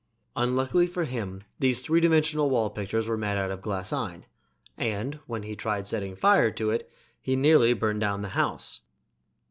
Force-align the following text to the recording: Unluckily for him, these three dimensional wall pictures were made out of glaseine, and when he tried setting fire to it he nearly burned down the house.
Unluckily 0.35 0.87
for 0.87 1.03
him, 1.03 1.43
these 1.59 1.81
three 1.81 1.99
dimensional 1.99 2.49
wall 2.49 2.71
pictures 2.71 3.07
were 3.07 3.19
made 3.19 3.37
out 3.37 3.51
of 3.51 3.61
glaseine, 3.61 4.23
and 4.75 5.19
when 5.27 5.43
he 5.43 5.55
tried 5.55 5.87
setting 5.87 6.15
fire 6.15 6.49
to 6.49 6.71
it 6.71 6.89
he 7.21 7.35
nearly 7.35 7.71
burned 7.73 8.01
down 8.01 8.23
the 8.23 8.29
house. 8.29 8.81